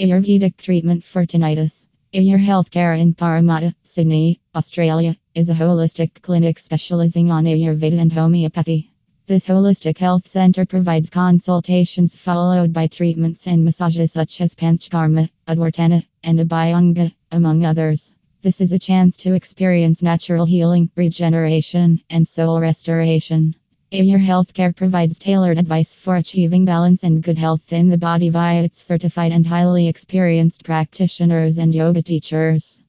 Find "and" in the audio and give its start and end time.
7.98-8.12, 13.48-13.64, 16.22-16.38, 22.08-22.28, 27.04-27.22, 29.32-29.46, 31.56-31.74